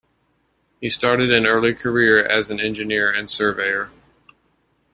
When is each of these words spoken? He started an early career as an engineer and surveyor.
He 0.81 0.89
started 0.89 1.31
an 1.31 1.45
early 1.45 1.75
career 1.75 2.25
as 2.25 2.49
an 2.49 2.59
engineer 2.59 3.11
and 3.11 3.29
surveyor. 3.29 3.91